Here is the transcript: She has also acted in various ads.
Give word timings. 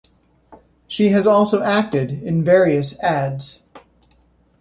She 0.87 1.09
has 1.09 1.27
also 1.27 1.61
acted 1.61 2.09
in 2.11 2.43
various 2.43 2.97
ads. 2.97 3.61